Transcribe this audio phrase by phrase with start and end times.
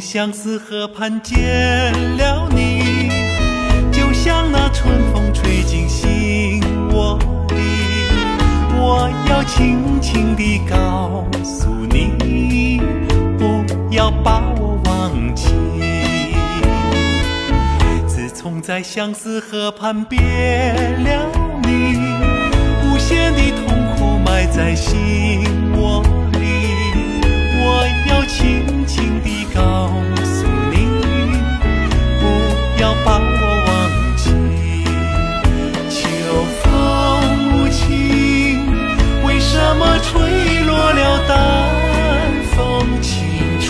[0.00, 1.36] 相思河畔见
[2.16, 3.10] 了你，
[3.90, 6.60] 就像那春风吹进心
[6.92, 7.18] 窝
[7.48, 7.56] 里。
[8.76, 12.80] 我要轻轻地告诉你，
[13.38, 15.52] 不要把我忘记。
[18.06, 21.30] 自从在相思河畔别了
[21.64, 21.98] 你，
[22.84, 25.42] 无限的痛苦埋在心
[25.76, 26.02] 窝
[26.32, 26.38] 里。
[27.60, 29.90] 我要轻轻地告
[30.24, 30.74] 诉你，
[32.20, 32.22] 不
[32.80, 33.68] 要把我忘
[34.16, 34.22] 记。
[35.90, 35.98] 秋
[36.62, 36.64] 风
[37.52, 37.82] 无情，
[39.26, 40.08] 为什么吹
[40.64, 41.34] 落了丹
[42.54, 42.56] 风？
[43.02, 43.10] 青
[43.60, 43.66] 春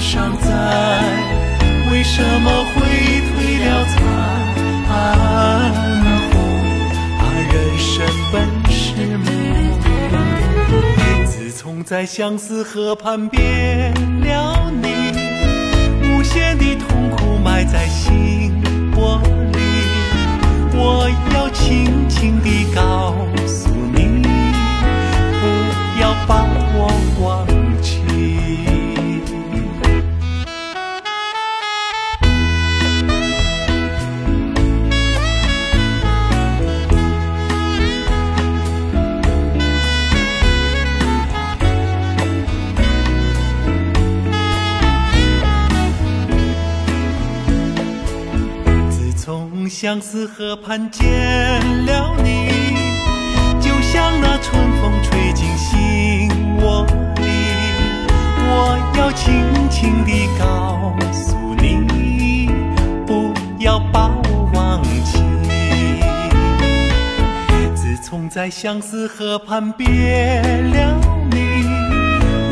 [0.00, 0.46] 尚在，
[1.92, 2.74] 为什么会
[3.30, 3.32] 褪
[3.64, 3.94] 了残
[6.32, 6.34] 红？
[7.20, 7.22] 啊，
[7.52, 7.94] 人生
[8.32, 8.34] 本
[8.68, 8.74] 是
[9.18, 9.26] 梦。
[11.24, 14.53] 自从在相思河畔别了
[49.84, 51.04] 相思河畔见
[51.84, 52.48] 了你，
[53.60, 56.86] 就像那春风吹进心窝
[57.16, 57.22] 里。
[58.46, 62.48] 我要轻轻地告诉你，
[63.06, 65.22] 不要把我忘记。
[67.74, 70.40] 自从在相思河畔别
[70.72, 70.98] 了
[71.30, 71.36] 你，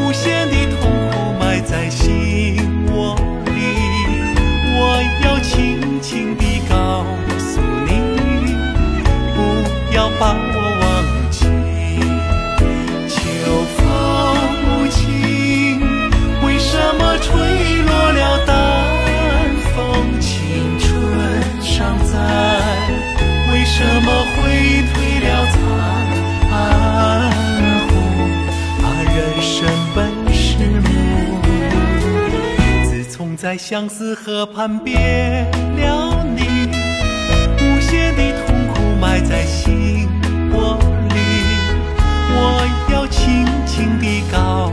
[0.00, 1.99] 无限的痛苦埋在心
[33.60, 34.94] 相思河畔别
[35.76, 36.42] 了你，
[37.60, 40.08] 无限的痛苦埋在心
[40.52, 40.78] 窝
[41.10, 41.14] 里。
[42.32, 44.72] 我要轻轻地告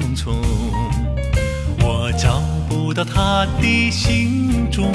[0.00, 0.32] 匆匆，
[1.82, 4.90] 我找不到他的行踪，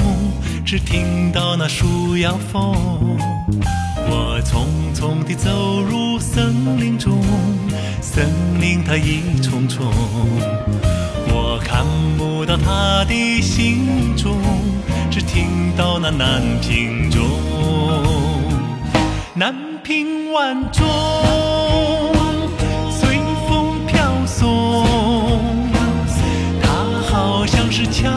[0.64, 2.74] 只听到那树摇风。
[4.08, 7.22] 我匆匆地走入森林中，
[8.00, 8.26] 森
[8.60, 9.86] 林它一重重，
[11.28, 11.84] 我看
[12.18, 14.36] 不到他的行踪，
[15.10, 17.22] 只听到那南屏钟。
[19.34, 19.54] 南
[19.84, 20.84] 屏晚钟，
[28.06, 28.12] 敲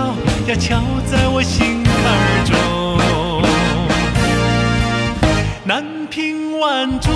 [0.47, 2.53] 呀敲在我心坎中。
[5.63, 7.11] 南屏晚钟，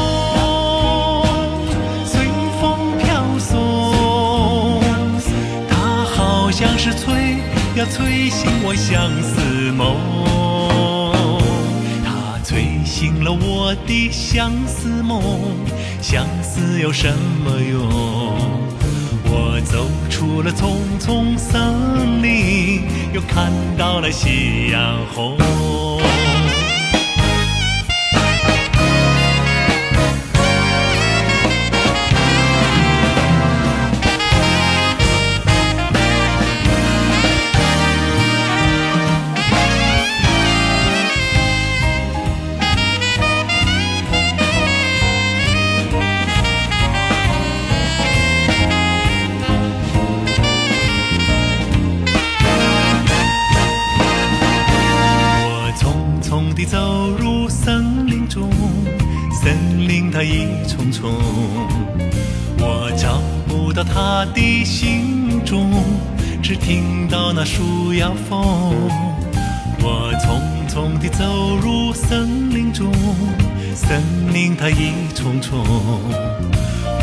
[2.04, 2.26] 随
[2.60, 4.82] 风飘送，
[5.70, 7.14] 它好像是催
[7.76, 9.40] 呀催醒我相思
[9.72, 9.96] 梦。
[12.04, 15.22] 它催醒了我的相思梦，
[16.02, 17.08] 相思有什
[17.46, 18.73] 么用？
[19.36, 25.36] 我走出了丛丛森林，又看到了夕阳红。
[62.60, 65.72] 我找不到他的心中，
[66.42, 68.74] 只听到那树摇风。
[69.86, 72.90] 我匆匆地走入森林中，
[73.76, 74.02] 森
[74.34, 75.60] 林它一重重，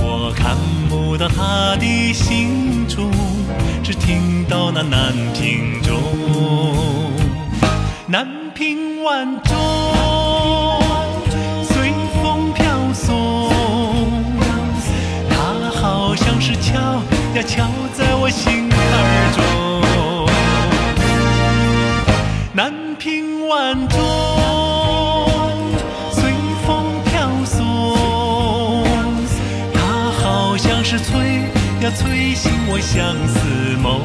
[0.02, 0.56] 我看
[0.88, 3.10] 不到他的心中，
[3.82, 6.00] 只听到那南屏钟，
[8.06, 9.54] 南屏晚钟，
[17.40, 18.78] 呀敲在我心坎
[19.32, 19.42] 中。
[22.52, 23.98] 南屏晚钟，
[26.12, 26.34] 随
[26.66, 28.84] 风飘送，
[29.72, 29.80] 它
[30.20, 31.18] 好像是催
[31.80, 33.38] 呀催醒我相思
[33.80, 34.02] 梦，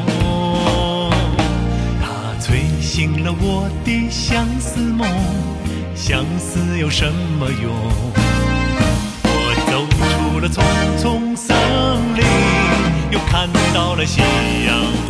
[2.00, 5.06] 它催醒了我的相思梦，
[5.94, 7.04] 相思有什
[7.38, 7.70] 么用？
[9.24, 10.64] 我走出了丛
[10.96, 11.54] 丛森
[12.16, 12.25] 林，
[13.10, 14.20] 又看到了夕
[14.66, 15.05] 阳，